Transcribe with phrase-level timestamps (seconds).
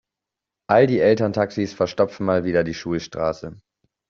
[0.67, 3.59] All die Elterntaxis verstopfen mal wieder die Schulstraße.